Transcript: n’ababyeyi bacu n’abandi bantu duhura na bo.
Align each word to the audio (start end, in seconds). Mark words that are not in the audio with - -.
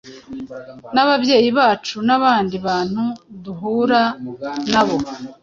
n’ababyeyi 0.93 1.49
bacu 1.59 1.97
n’abandi 2.07 2.55
bantu 2.67 3.03
duhura 3.43 4.01
na 4.71 4.81
bo. 4.87 4.97